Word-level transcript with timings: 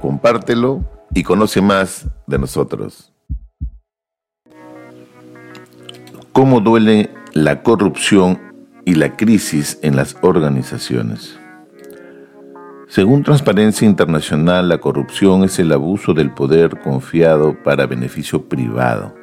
compártelo 0.00 0.84
y 1.14 1.22
conoce 1.22 1.60
más 1.60 2.08
de 2.26 2.38
nosotros. 2.38 3.12
¿Cómo 6.32 6.60
duele 6.60 7.10
la 7.32 7.62
corrupción 7.62 8.38
y 8.84 8.94
la 8.94 9.16
crisis 9.16 9.78
en 9.82 9.96
las 9.96 10.16
organizaciones? 10.22 11.38
Según 12.88 13.22
Transparencia 13.22 13.86
Internacional, 13.86 14.68
la 14.68 14.78
corrupción 14.78 15.44
es 15.44 15.58
el 15.58 15.70
abuso 15.72 16.12
del 16.12 16.32
poder 16.32 16.80
confiado 16.80 17.56
para 17.62 17.86
beneficio 17.86 18.48
privado. 18.48 19.19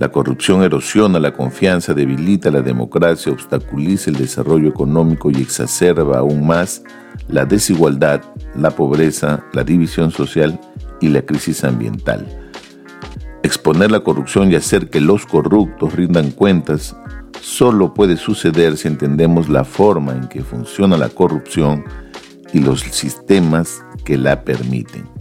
La 0.00 0.08
corrupción 0.08 0.62
erosiona 0.62 1.18
la 1.18 1.34
confianza, 1.34 1.92
debilita 1.92 2.50
la 2.50 2.62
democracia, 2.62 3.30
obstaculiza 3.30 4.08
el 4.08 4.16
desarrollo 4.16 4.70
económico 4.70 5.30
y 5.30 5.42
exacerba 5.42 6.20
aún 6.20 6.46
más 6.46 6.82
la 7.28 7.44
desigualdad, 7.44 8.22
la 8.56 8.70
pobreza, 8.70 9.44
la 9.52 9.62
división 9.62 10.10
social 10.10 10.58
y 11.02 11.08
la 11.10 11.20
crisis 11.20 11.64
ambiental. 11.64 12.26
Exponer 13.42 13.90
la 13.90 14.00
corrupción 14.00 14.50
y 14.50 14.54
hacer 14.54 14.88
que 14.88 15.02
los 15.02 15.26
corruptos 15.26 15.92
rindan 15.92 16.30
cuentas 16.30 16.96
solo 17.42 17.92
puede 17.92 18.16
suceder 18.16 18.78
si 18.78 18.88
entendemos 18.88 19.50
la 19.50 19.64
forma 19.64 20.12
en 20.12 20.28
que 20.28 20.40
funciona 20.40 20.96
la 20.96 21.10
corrupción 21.10 21.84
y 22.54 22.60
los 22.60 22.80
sistemas 22.80 23.84
que 24.06 24.16
la 24.16 24.44
permiten. 24.44 25.19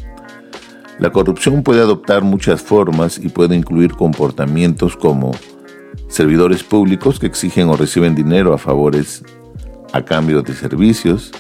La 1.00 1.12
corrupción 1.12 1.64
puede 1.64 1.80
adoptar 1.80 2.24
muchas 2.24 2.62
formas 2.62 3.18
y 3.18 3.30
puede 3.30 3.56
incluir 3.56 3.94
comportamientos 3.94 4.98
como 4.98 5.32
servidores 6.10 6.62
públicos 6.62 7.20
que 7.20 7.28
exigen 7.28 7.70
o 7.70 7.78
reciben 7.78 8.16
dinero 8.16 8.54
a 8.54 8.58
favores 8.58 9.24
a 9.94 10.04
cambio 10.04 10.42
de 10.42 10.54
servicios, 10.54 11.32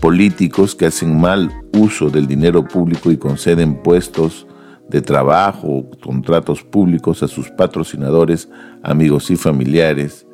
políticos 0.00 0.74
que 0.74 0.84
hacen 0.84 1.18
mal 1.18 1.50
uso 1.72 2.10
del 2.10 2.26
dinero 2.26 2.62
público 2.62 3.10
y 3.10 3.16
conceden 3.16 3.82
puestos 3.82 4.46
de 4.90 5.00
trabajo 5.00 5.66
o 5.68 5.90
contratos 5.98 6.62
públicos 6.62 7.22
a 7.22 7.28
sus 7.28 7.48
patrocinadores, 7.50 8.50
amigos 8.82 9.30
y 9.30 9.36
familiares, 9.36 10.26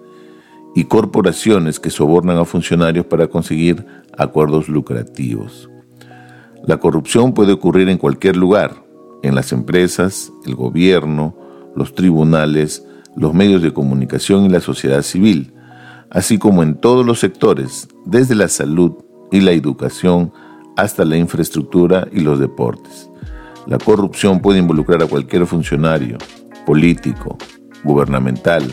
y 0.75 0.85
corporaciones 0.85 1.79
que 1.79 1.91
sobornan 1.91 2.39
a 2.39 2.45
funcionarios 2.45 3.07
para 3.07 3.29
conseguir 3.29 3.87
acuerdos 4.19 4.69
lucrativos. 4.69 5.71
La 6.67 6.79
corrupción 6.79 7.33
puede 7.33 7.53
ocurrir 7.53 7.89
en 7.89 7.97
cualquier 7.97 8.37
lugar, 8.37 8.85
en 9.23 9.37
las 9.37 9.53
empresas, 9.53 10.33
el 10.47 10.57
gobierno, 10.57 11.37
los 11.77 11.95
tribunales, 11.95 12.85
los 13.15 13.35
medios 13.35 13.63
de 13.63 13.73
comunicación 13.73 14.45
y 14.45 14.49
la 14.49 14.61
sociedad 14.61 15.03
civil, 15.03 15.55
así 16.11 16.39
como 16.39 16.65
en 16.65 16.75
todos 16.75 17.07
los 17.07 17.21
sectores, 17.21 17.87
desde 18.05 18.35
la 18.35 18.49
salud 18.49 18.95
y 19.31 19.43
la 19.43 19.53
educación 19.53 20.33
hasta 20.77 21.05
la 21.05 21.17
infraestructura 21.17 22.09
y 22.13 22.21
los 22.21 22.41
deportes. 22.41 23.11
La 23.69 23.79
corrupción 23.79 24.41
puede 24.41 24.59
involucrar 24.59 25.03
a 25.05 25.07
cualquier 25.07 25.47
funcionario, 25.47 26.19
político, 26.67 27.39
gubernamental, 27.85 28.65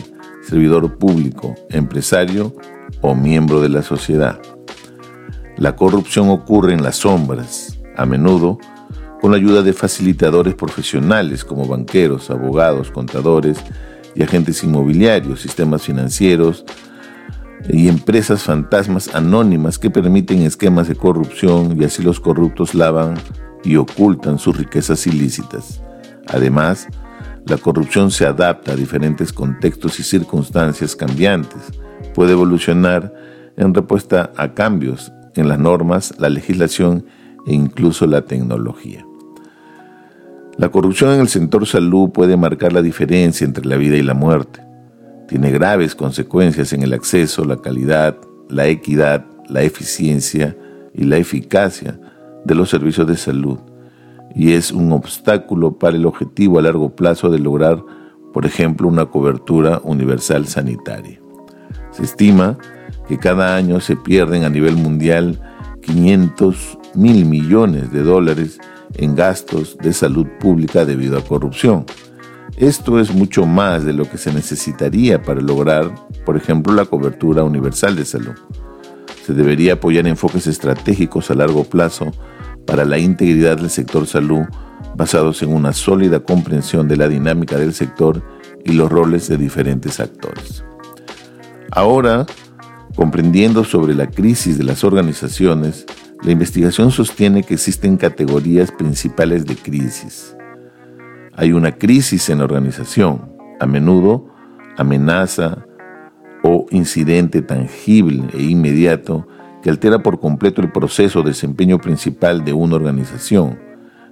servidor 0.42 0.98
público, 0.98 1.54
empresario 1.70 2.54
o 3.00 3.14
miembro 3.14 3.60
de 3.60 3.68
la 3.68 3.82
sociedad. 3.82 4.40
La 5.56 5.76
corrupción 5.76 6.28
ocurre 6.30 6.74
en 6.74 6.82
las 6.82 6.96
sombras, 6.96 7.73
a 7.96 8.06
menudo 8.06 8.58
con 9.20 9.30
la 9.30 9.38
ayuda 9.38 9.62
de 9.62 9.72
facilitadores 9.72 10.54
profesionales 10.54 11.44
como 11.44 11.66
banqueros, 11.66 12.30
abogados, 12.30 12.90
contadores 12.90 13.58
y 14.14 14.22
agentes 14.22 14.62
inmobiliarios, 14.62 15.40
sistemas 15.40 15.82
financieros 15.82 16.64
y 17.68 17.88
empresas 17.88 18.42
fantasmas 18.42 19.14
anónimas 19.14 19.78
que 19.78 19.90
permiten 19.90 20.42
esquemas 20.42 20.88
de 20.88 20.94
corrupción 20.94 21.80
y 21.80 21.84
así 21.84 22.02
los 22.02 22.20
corruptos 22.20 22.74
lavan 22.74 23.14
y 23.64 23.76
ocultan 23.76 24.38
sus 24.38 24.58
riquezas 24.58 25.06
ilícitas. 25.06 25.82
Además, 26.28 26.86
la 27.46 27.56
corrupción 27.56 28.10
se 28.10 28.26
adapta 28.26 28.72
a 28.72 28.76
diferentes 28.76 29.32
contextos 29.32 29.98
y 30.00 30.02
circunstancias 30.02 30.96
cambiantes. 30.96 31.60
Puede 32.14 32.32
evolucionar 32.32 33.12
en 33.56 33.72
respuesta 33.74 34.32
a 34.36 34.54
cambios 34.54 35.12
en 35.34 35.48
las 35.48 35.58
normas, 35.58 36.14
la 36.18 36.28
legislación 36.28 37.06
e 37.46 37.54
incluso 37.54 38.06
la 38.06 38.22
tecnología. 38.22 39.06
La 40.56 40.68
corrupción 40.68 41.12
en 41.14 41.20
el 41.20 41.28
sector 41.28 41.66
salud 41.66 42.10
puede 42.10 42.36
marcar 42.36 42.72
la 42.72 42.82
diferencia 42.82 43.44
entre 43.44 43.66
la 43.66 43.76
vida 43.76 43.96
y 43.96 44.02
la 44.02 44.14
muerte. 44.14 44.60
Tiene 45.28 45.50
graves 45.50 45.94
consecuencias 45.94 46.72
en 46.72 46.82
el 46.82 46.92
acceso, 46.92 47.44
la 47.44 47.56
calidad, 47.56 48.16
la 48.48 48.68
equidad, 48.68 49.26
la 49.48 49.62
eficiencia 49.62 50.56
y 50.94 51.04
la 51.04 51.16
eficacia 51.16 51.98
de 52.44 52.54
los 52.54 52.70
servicios 52.70 53.06
de 53.06 53.16
salud 53.16 53.58
y 54.34 54.52
es 54.52 54.72
un 54.72 54.92
obstáculo 54.92 55.78
para 55.78 55.96
el 55.96 56.06
objetivo 56.06 56.58
a 56.58 56.62
largo 56.62 56.94
plazo 56.94 57.30
de 57.30 57.38
lograr, 57.38 57.82
por 58.32 58.44
ejemplo, 58.44 58.88
una 58.88 59.06
cobertura 59.06 59.80
universal 59.84 60.46
sanitaria. 60.46 61.20
Se 61.92 62.02
estima 62.02 62.58
que 63.06 63.18
cada 63.18 63.54
año 63.54 63.80
se 63.80 63.96
pierden 63.96 64.42
a 64.42 64.50
nivel 64.50 64.76
mundial 64.76 65.40
500 65.82 66.78
mil 66.96 67.24
millones 67.24 67.92
de 67.92 68.02
dólares 68.02 68.58
en 68.94 69.14
gastos 69.14 69.76
de 69.78 69.92
salud 69.92 70.26
pública 70.40 70.84
debido 70.84 71.18
a 71.18 71.24
corrupción. 71.24 71.84
Esto 72.56 73.00
es 73.00 73.12
mucho 73.12 73.46
más 73.46 73.84
de 73.84 73.92
lo 73.92 74.08
que 74.08 74.18
se 74.18 74.32
necesitaría 74.32 75.22
para 75.22 75.40
lograr, 75.40 75.92
por 76.24 76.36
ejemplo, 76.36 76.72
la 76.72 76.84
cobertura 76.84 77.42
universal 77.42 77.96
de 77.96 78.04
salud. 78.04 78.34
Se 79.26 79.32
debería 79.32 79.74
apoyar 79.74 80.06
enfoques 80.06 80.46
estratégicos 80.46 81.30
a 81.30 81.34
largo 81.34 81.64
plazo 81.64 82.12
para 82.66 82.84
la 82.84 82.98
integridad 82.98 83.56
del 83.56 83.70
sector 83.70 84.06
salud 84.06 84.44
basados 84.96 85.42
en 85.42 85.52
una 85.52 85.72
sólida 85.72 86.20
comprensión 86.20 86.88
de 86.88 86.96
la 86.96 87.08
dinámica 87.08 87.58
del 87.58 87.74
sector 87.74 88.22
y 88.64 88.72
los 88.72 88.90
roles 88.90 89.28
de 89.28 89.36
diferentes 89.36 90.00
actores. 90.00 90.64
Ahora, 91.70 92.26
comprendiendo 92.94 93.64
sobre 93.64 93.94
la 93.94 94.08
crisis 94.08 94.56
de 94.56 94.64
las 94.64 94.84
organizaciones, 94.84 95.86
la 96.24 96.32
investigación 96.32 96.90
sostiene 96.90 97.42
que 97.42 97.54
existen 97.54 97.98
categorías 97.98 98.72
principales 98.72 99.44
de 99.44 99.56
crisis. 99.56 100.34
Hay 101.36 101.52
una 101.52 101.72
crisis 101.72 102.30
en 102.30 102.38
la 102.38 102.44
organización, 102.44 103.30
a 103.60 103.66
menudo 103.66 104.30
amenaza 104.76 105.66
o 106.42 106.66
incidente 106.70 107.42
tangible 107.42 108.24
e 108.32 108.42
inmediato 108.42 109.26
que 109.62 109.70
altera 109.70 110.02
por 110.02 110.18
completo 110.18 110.62
el 110.62 110.72
proceso 110.72 111.22
de 111.22 111.28
desempeño 111.28 111.78
principal 111.78 112.44
de 112.44 112.52
una 112.52 112.76
organización, 112.76 113.58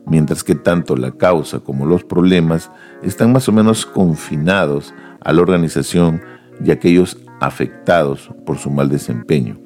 mientras 0.07 0.45
que 0.45 0.55
tanto 0.55 0.97
la 0.97 1.13
causa 1.13 1.61
como 1.61 1.87
los 1.87 2.05
problemas 2.05 2.71
están 3.03 3.33
más 3.33 3.49
o 3.49 3.53
menos 3.53 3.87
confinados 3.87 4.95
a 5.21 5.33
la 5.33 5.43
organización 5.43 6.21
y 6.65 6.71
aquellos 6.71 7.19
afectados 7.41 8.31
por 8.45 8.59
su 8.59 8.71
mal 8.71 8.89
desempeño. 8.89 9.62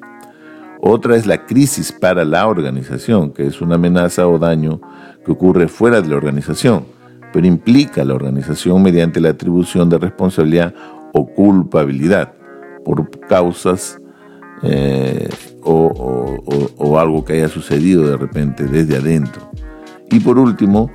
Otra 0.89 1.17
es 1.17 1.27
la 1.27 1.45
crisis 1.45 1.91
para 1.91 2.23
la 2.23 2.47
organización, 2.47 3.33
que 3.33 3.45
es 3.45 3.59
una 3.59 3.75
amenaza 3.75 4.25
o 4.25 4.39
daño 4.39 4.79
que 5.25 5.33
ocurre 5.33 5.67
fuera 5.67 5.99
de 5.99 6.07
la 6.07 6.15
organización, 6.15 6.85
pero 7.33 7.45
implica 7.45 8.03
a 8.03 8.05
la 8.05 8.13
organización 8.13 8.81
mediante 8.81 9.19
la 9.19 9.31
atribución 9.31 9.89
de 9.89 9.97
responsabilidad 9.97 10.73
o 11.13 11.25
culpabilidad 11.27 12.31
por 12.85 13.09
causas 13.27 13.99
eh, 14.63 15.27
o, 15.61 16.97
algo 16.97 17.25
que 17.25 17.33
haya 17.33 17.49
sucedido 17.49 18.07
de 18.07 18.15
repente 18.15 18.63
desde 18.63 18.95
adentro. 18.95 19.51
Y 20.09 20.21
por 20.21 20.39
último, 20.39 20.89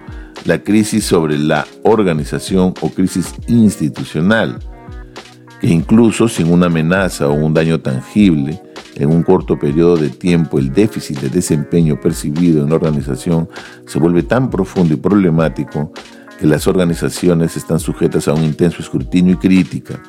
la 0.47 0.63
crisis 0.63 1.05
sobre 1.05 1.37
la 1.37 1.67
organización 1.83 2.73
o 2.81 2.89
crisis 2.89 3.35
institucional, 3.47 4.59
que 5.61 5.67
incluso 5.67 6.29
sin 6.29 6.51
una 6.51 6.69
amenaza 6.69 7.29
o 7.29 7.35
un 7.35 7.53
daño 7.53 7.79
tangible, 7.79 8.59
en 8.97 9.11
un 9.11 9.23
corto 9.23 9.59
periodo 9.59 9.97
de 9.97 10.11
tiempo 10.11 10.59
el 10.59 10.73
déficit 10.73 11.21
de 11.21 11.29
desempeño 11.29 12.01
percibido 12.01 12.63
en 12.63 12.71
la 12.71 12.77
organización 12.77 13.49
se 13.87 13.99
vuelve 13.99 14.23
tan 14.23 14.51
profundo 14.51 14.95
y 14.95 14.97
problemático 14.97 15.93
que 16.39 16.47
las 16.47 16.67
organizaciones 16.67 17.57
están 17.57 17.79
sujetas 17.79 18.29
a 18.29 18.35
un 18.35 18.45
intenso 18.45 18.83
escrutinio 18.83 19.35
y 19.35 19.37
crítica 19.37 20.01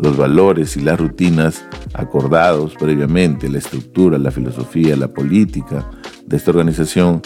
los 0.00 0.16
valores 0.16 0.76
y 0.76 0.80
las 0.80 0.98
rutinas 0.98 1.64
acordados 1.92 2.74
previamente, 2.78 3.48
la 3.48 3.58
estructura, 3.58 4.18
la 4.18 4.30
filosofía, 4.30 4.96
la 4.96 5.08
política 5.08 5.88
de 6.26 6.36
esta 6.36 6.50
organización 6.50 7.20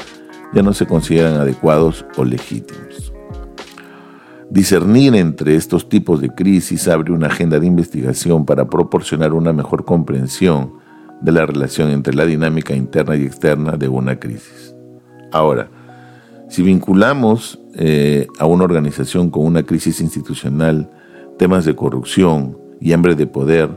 ya 0.52 0.62
no 0.62 0.72
se 0.72 0.86
consideran 0.86 1.34
adecuados 1.34 2.04
o 2.16 2.24
legítimos. 2.24 3.12
Discernir 4.50 5.14
entre 5.14 5.56
estos 5.56 5.88
tipos 5.88 6.20
de 6.20 6.30
crisis 6.30 6.86
abre 6.88 7.12
una 7.12 7.28
agenda 7.28 7.58
de 7.58 7.66
investigación 7.66 8.44
para 8.44 8.68
proporcionar 8.68 9.32
una 9.32 9.52
mejor 9.52 9.84
comprensión 9.84 10.83
de 11.20 11.32
la 11.32 11.46
relación 11.46 11.90
entre 11.90 12.14
la 12.14 12.26
dinámica 12.26 12.74
interna 12.74 13.16
y 13.16 13.24
externa 13.24 13.72
de 13.72 13.88
una 13.88 14.18
crisis. 14.18 14.74
Ahora, 15.32 15.68
si 16.48 16.62
vinculamos 16.62 17.58
eh, 17.74 18.26
a 18.38 18.46
una 18.46 18.64
organización 18.64 19.30
con 19.30 19.44
una 19.44 19.62
crisis 19.62 20.00
institucional 20.00 20.90
temas 21.38 21.64
de 21.64 21.74
corrupción 21.74 22.56
y 22.80 22.92
hambre 22.92 23.14
de 23.14 23.26
poder, 23.26 23.70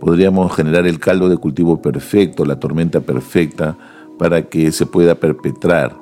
podríamos 0.00 0.54
generar 0.54 0.86
el 0.86 0.98
caldo 0.98 1.28
de 1.28 1.36
cultivo 1.36 1.82
perfecto, 1.82 2.44
la 2.44 2.58
tormenta 2.58 3.00
perfecta, 3.00 3.76
para 4.18 4.42
que 4.42 4.70
se 4.72 4.86
pueda 4.86 5.14
perpetrar 5.16 5.96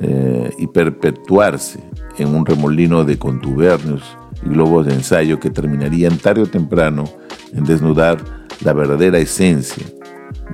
eh, 0.00 0.50
y 0.58 0.66
perpetuarse 0.66 1.80
en 2.18 2.34
un 2.34 2.44
remolino 2.44 3.04
de 3.04 3.18
contubernios 3.18 4.02
y 4.44 4.48
globos 4.48 4.86
de 4.86 4.94
ensayo 4.94 5.38
que 5.38 5.50
terminarían 5.50 6.18
tarde 6.18 6.42
o 6.42 6.46
temprano 6.46 7.04
en 7.52 7.64
desnudar 7.64 8.18
la 8.64 8.72
verdadera 8.72 9.18
esencia, 9.18 9.86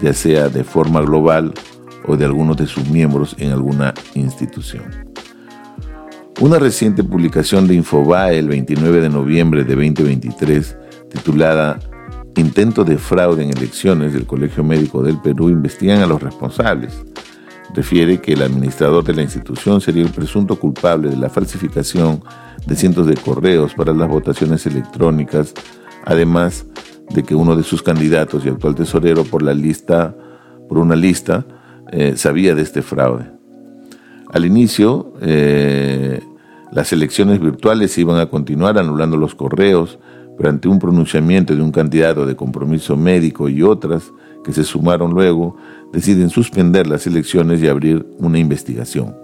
ya 0.00 0.12
sea 0.12 0.48
de 0.48 0.64
forma 0.64 1.00
global 1.00 1.52
o 2.06 2.16
de 2.16 2.24
algunos 2.24 2.56
de 2.56 2.66
sus 2.66 2.88
miembros 2.88 3.36
en 3.38 3.52
alguna 3.52 3.94
institución. 4.14 4.84
Una 6.40 6.58
reciente 6.58 7.04
publicación 7.04 7.68
de 7.68 7.74
Infobae 7.74 8.38
el 8.38 8.48
29 8.48 9.00
de 9.00 9.08
noviembre 9.08 9.64
de 9.64 9.76
2023, 9.76 10.76
titulada 11.10 11.78
Intento 12.36 12.84
de 12.84 12.96
fraude 12.96 13.44
en 13.44 13.50
elecciones 13.50 14.14
del 14.14 14.26
Colegio 14.26 14.64
Médico 14.64 15.02
del 15.02 15.20
Perú 15.20 15.50
investigan 15.50 16.00
a 16.00 16.06
los 16.06 16.22
responsables. 16.22 17.04
Refiere 17.74 18.20
que 18.20 18.32
el 18.32 18.42
administrador 18.42 19.04
de 19.04 19.14
la 19.14 19.22
institución 19.22 19.80
sería 19.80 20.02
el 20.02 20.10
presunto 20.10 20.58
culpable 20.58 21.10
de 21.10 21.16
la 21.16 21.28
falsificación 21.28 22.22
de 22.66 22.74
cientos 22.74 23.06
de 23.06 23.14
correos 23.14 23.74
para 23.74 23.92
las 23.92 24.08
votaciones 24.08 24.66
electrónicas, 24.66 25.52
además 26.04 26.66
de 27.10 27.22
que 27.22 27.34
uno 27.34 27.56
de 27.56 27.62
sus 27.62 27.82
candidatos 27.82 28.44
y 28.44 28.48
actual 28.48 28.74
tesorero 28.74 29.24
por 29.24 29.42
la 29.42 29.54
lista, 29.54 30.14
por 30.68 30.78
una 30.78 30.96
lista, 30.96 31.44
eh, 31.90 32.14
sabía 32.16 32.54
de 32.54 32.62
este 32.62 32.82
fraude. 32.82 33.30
Al 34.30 34.46
inicio, 34.46 35.12
eh, 35.20 36.20
las 36.72 36.92
elecciones 36.92 37.38
virtuales 37.38 37.96
iban 37.98 38.18
a 38.18 38.26
continuar 38.26 38.78
anulando 38.78 39.16
los 39.16 39.34
correos, 39.34 39.98
pero 40.38 40.48
ante 40.48 40.68
un 40.68 40.78
pronunciamiento 40.78 41.54
de 41.54 41.60
un 41.60 41.70
candidato 41.70 42.24
de 42.24 42.34
compromiso 42.34 42.96
médico 42.96 43.48
y 43.48 43.62
otras 43.62 44.10
que 44.42 44.52
se 44.52 44.64
sumaron 44.64 45.12
luego, 45.12 45.56
deciden 45.92 46.30
suspender 46.30 46.86
las 46.86 47.06
elecciones 47.06 47.62
y 47.62 47.68
abrir 47.68 48.06
una 48.18 48.38
investigación. 48.38 49.14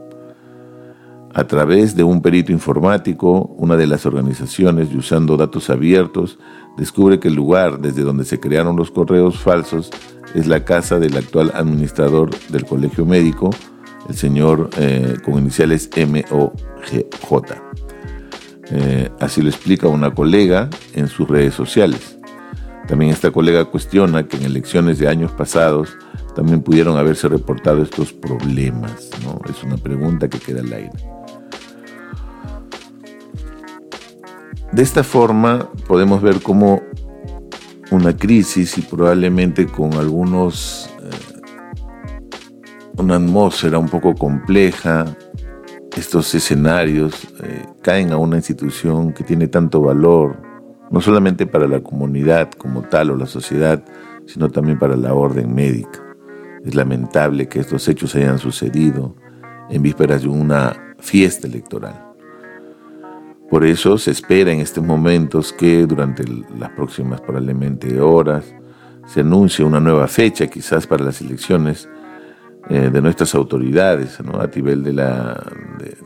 A 1.34 1.44
través 1.44 1.94
de 1.94 2.04
un 2.04 2.22
perito 2.22 2.52
informático, 2.52 3.54
una 3.58 3.76
de 3.76 3.86
las 3.86 4.06
organizaciones, 4.06 4.88
y 4.92 4.96
usando 4.96 5.36
datos 5.36 5.68
abiertos, 5.70 6.38
descubre 6.76 7.20
que 7.20 7.28
el 7.28 7.34
lugar 7.34 7.80
desde 7.80 8.02
donde 8.02 8.24
se 8.24 8.40
crearon 8.40 8.76
los 8.76 8.90
correos 8.90 9.38
falsos 9.38 9.90
es 10.34 10.46
la 10.46 10.64
casa 10.64 10.98
del 10.98 11.16
actual 11.16 11.52
administrador 11.54 12.30
del 12.48 12.64
colegio 12.64 13.04
médico, 13.04 13.50
el 14.08 14.14
señor 14.14 14.70
eh, 14.78 15.16
con 15.24 15.38
iniciales 15.38 15.90
MOJ. 15.96 17.52
Eh, 18.70 19.10
así 19.20 19.42
lo 19.42 19.48
explica 19.48 19.88
una 19.88 20.14
colega 20.14 20.68
en 20.94 21.08
sus 21.08 21.28
redes 21.28 21.54
sociales. 21.54 22.18
También 22.86 23.10
esta 23.10 23.30
colega 23.30 23.66
cuestiona 23.66 24.26
que 24.26 24.38
en 24.38 24.44
elecciones 24.44 24.98
de 24.98 25.08
años 25.08 25.32
pasados 25.32 25.96
también 26.34 26.62
pudieron 26.62 26.96
haberse 26.96 27.28
reportado 27.28 27.82
estos 27.82 28.12
problemas. 28.12 29.10
Es 29.48 29.62
una 29.62 29.76
pregunta 29.76 30.28
que 30.28 30.38
queda 30.38 30.60
al 30.60 30.72
aire. 30.72 31.17
De 34.72 34.82
esta 34.82 35.02
forma 35.02 35.70
podemos 35.86 36.22
ver 36.22 36.40
cómo 36.42 36.82
una 37.90 38.16
crisis 38.16 38.76
y 38.78 38.82
probablemente 38.82 39.66
con 39.66 39.94
algunos 39.94 40.90
una 42.98 43.16
atmósfera 43.16 43.78
un 43.78 43.88
poco 43.88 44.14
compleja, 44.14 45.04
estos 45.96 46.34
escenarios 46.34 47.28
eh, 47.42 47.64
caen 47.82 48.12
a 48.12 48.16
una 48.16 48.36
institución 48.36 49.12
que 49.12 49.24
tiene 49.24 49.48
tanto 49.48 49.80
valor, 49.80 50.36
no 50.90 51.00
solamente 51.00 51.46
para 51.46 51.66
la 51.66 51.80
comunidad 51.80 52.50
como 52.52 52.82
tal 52.82 53.10
o 53.10 53.16
la 53.16 53.26
sociedad, 53.26 53.82
sino 54.26 54.50
también 54.50 54.78
para 54.78 54.96
la 54.96 55.14
orden 55.14 55.54
médica. 55.54 56.04
Es 56.64 56.74
lamentable 56.74 57.48
que 57.48 57.60
estos 57.60 57.86
hechos 57.88 58.14
hayan 58.14 58.38
sucedido 58.38 59.14
en 59.70 59.82
vísperas 59.82 60.22
de 60.22 60.28
una 60.28 60.94
fiesta 60.98 61.46
electoral. 61.46 62.07
Por 63.50 63.64
eso 63.64 63.96
se 63.96 64.10
espera 64.10 64.52
en 64.52 64.60
estos 64.60 64.84
momentos 64.84 65.52
que 65.54 65.86
durante 65.86 66.22
las 66.58 66.70
próximas 66.70 67.20
probablemente 67.20 67.98
horas 67.98 68.54
se 69.06 69.20
anuncie 69.20 69.64
una 69.64 69.80
nueva 69.80 70.06
fecha 70.06 70.46
quizás 70.48 70.86
para 70.86 71.04
las 71.04 71.22
elecciones 71.22 71.88
eh, 72.68 72.90
de 72.92 73.00
nuestras 73.00 73.34
autoridades, 73.34 74.20
a 74.20 74.46
nivel 74.54 74.84
de, 74.84 74.92
la, 74.92 75.42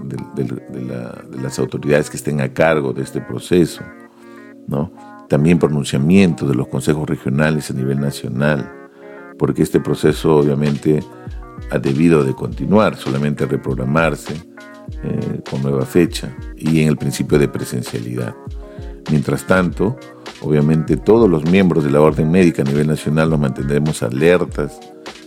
de, 0.04 1.42
las 1.42 1.58
autoridades 1.58 2.08
que 2.08 2.16
estén 2.16 2.40
a 2.40 2.52
cargo 2.54 2.92
de 2.92 3.02
este 3.02 3.20
proceso, 3.20 3.82
también 5.28 5.58
pronunciamientos 5.58 6.48
de 6.48 6.54
los 6.54 6.68
consejos 6.68 7.08
regionales 7.08 7.68
a 7.72 7.74
nivel 7.74 7.98
nacional, 7.98 8.70
porque 9.36 9.62
este 9.62 9.80
proceso 9.80 10.36
obviamente 10.36 11.02
ha 11.72 11.78
debido 11.78 12.22
de 12.22 12.34
continuar, 12.34 12.96
solamente 12.96 13.44
reprogramarse 13.46 14.34
eh, 15.04 15.40
con 15.48 15.62
nueva 15.62 15.84
fecha 15.84 16.36
y 16.56 16.82
en 16.82 16.88
el 16.88 16.96
principio 16.96 17.38
de 17.38 17.48
presencialidad. 17.48 18.34
Mientras 19.10 19.46
tanto, 19.46 19.96
obviamente 20.40 20.96
todos 20.96 21.28
los 21.28 21.44
miembros 21.44 21.84
de 21.84 21.90
la 21.90 22.00
orden 22.00 22.30
médica 22.30 22.62
a 22.62 22.64
nivel 22.64 22.86
nacional 22.86 23.30
nos 23.30 23.40
mantendremos 23.40 24.02
alertas 24.02 24.78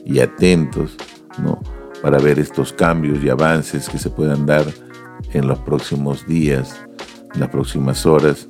y 0.05 0.19
atentos 0.19 0.95
¿no? 1.43 1.59
para 2.01 2.19
ver 2.19 2.39
estos 2.39 2.71
cambios 2.71 3.23
y 3.23 3.29
avances 3.29 3.89
que 3.89 3.97
se 3.97 4.09
puedan 4.09 4.45
dar 4.45 4.65
en 5.33 5.47
los 5.47 5.59
próximos 5.59 6.25
días, 6.27 6.79
en 7.33 7.41
las 7.41 7.49
próximas 7.49 8.05
horas, 8.05 8.47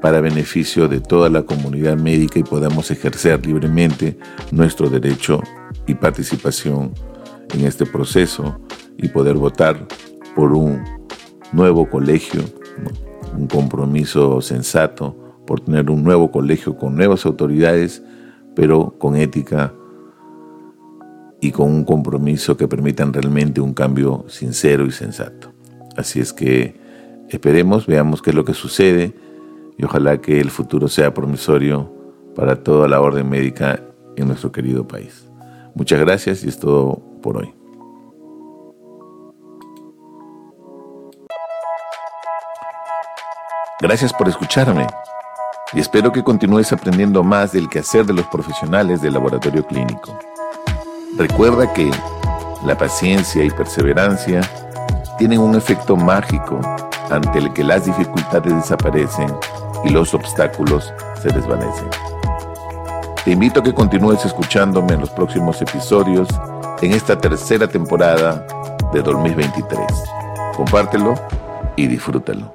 para 0.00 0.20
beneficio 0.20 0.88
de 0.88 1.00
toda 1.00 1.28
la 1.28 1.42
comunidad 1.42 1.96
médica 1.96 2.38
y 2.38 2.42
podamos 2.42 2.90
ejercer 2.90 3.44
libremente 3.44 4.18
nuestro 4.50 4.88
derecho 4.88 5.40
y 5.86 5.94
participación 5.94 6.92
en 7.54 7.64
este 7.64 7.86
proceso 7.86 8.60
y 8.98 9.08
poder 9.08 9.34
votar 9.34 9.86
por 10.36 10.52
un 10.52 10.84
nuevo 11.52 11.88
colegio, 11.88 12.42
un 13.36 13.48
compromiso 13.48 14.42
sensato 14.42 15.16
por 15.46 15.60
tener 15.60 15.90
un 15.90 16.04
nuevo 16.04 16.30
colegio 16.30 16.76
con 16.76 16.94
nuevas 16.94 17.24
autoridades, 17.24 18.02
pero 18.54 18.94
con 18.98 19.16
ética 19.16 19.72
y 21.40 21.52
con 21.52 21.70
un 21.70 21.84
compromiso 21.84 22.56
que 22.56 22.68
permitan 22.68 23.12
realmente 23.12 23.60
un 23.60 23.72
cambio 23.72 24.26
sincero 24.28 24.84
y 24.84 24.90
sensato. 24.90 25.52
Así 25.96 26.20
es 26.20 26.32
que 26.32 26.78
esperemos, 27.30 27.86
veamos 27.86 28.20
qué 28.20 28.30
es 28.30 28.36
lo 28.36 28.44
que 28.44 28.54
sucede 28.54 29.14
y 29.78 29.84
ojalá 29.84 30.20
que 30.20 30.40
el 30.40 30.50
futuro 30.50 30.88
sea 30.88 31.14
promisorio 31.14 31.90
para 32.34 32.62
toda 32.62 32.88
la 32.88 33.00
orden 33.00 33.30
médica 33.30 33.80
en 34.16 34.28
nuestro 34.28 34.52
querido 34.52 34.86
país. 34.86 35.26
Muchas 35.74 36.00
gracias 36.00 36.44
y 36.44 36.48
es 36.48 36.58
todo 36.58 37.02
por 37.22 37.38
hoy. 37.38 37.65
Gracias 43.78 44.10
por 44.10 44.26
escucharme 44.26 44.86
y 45.74 45.80
espero 45.80 46.10
que 46.10 46.24
continúes 46.24 46.72
aprendiendo 46.72 47.22
más 47.22 47.52
del 47.52 47.68
quehacer 47.68 48.06
de 48.06 48.14
los 48.14 48.26
profesionales 48.28 49.02
del 49.02 49.12
laboratorio 49.12 49.66
clínico. 49.66 50.18
Recuerda 51.18 51.70
que 51.74 51.90
la 52.64 52.78
paciencia 52.78 53.44
y 53.44 53.50
perseverancia 53.50 54.40
tienen 55.18 55.40
un 55.40 55.54
efecto 55.56 55.94
mágico 55.94 56.58
ante 57.10 57.38
el 57.38 57.52
que 57.52 57.64
las 57.64 57.84
dificultades 57.84 58.54
desaparecen 58.54 59.30
y 59.84 59.90
los 59.90 60.14
obstáculos 60.14 60.94
se 61.20 61.28
desvanecen. 61.28 61.90
Te 63.26 63.32
invito 63.32 63.60
a 63.60 63.62
que 63.62 63.74
continúes 63.74 64.24
escuchándome 64.24 64.94
en 64.94 65.00
los 65.00 65.10
próximos 65.10 65.60
episodios 65.60 66.28
en 66.80 66.92
esta 66.92 67.18
tercera 67.18 67.68
temporada 67.68 68.46
de 68.94 69.02
2023. 69.02 69.86
Compártelo 70.56 71.14
y 71.76 71.88
disfrútalo. 71.88 72.54